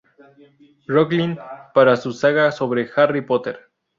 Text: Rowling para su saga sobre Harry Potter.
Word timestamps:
Rowling 0.87 1.37
para 1.75 1.95
su 1.95 2.11
saga 2.11 2.51
sobre 2.51 2.89
Harry 2.95 3.21
Potter. 3.21 3.69